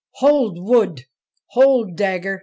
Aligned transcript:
'Hold 0.21 0.57
wood! 0.57 1.05
Hold 1.49 1.95
dagger 1.95 2.39